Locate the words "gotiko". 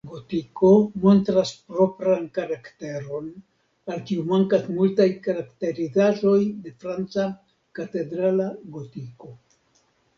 0.17-0.69, 8.77-9.35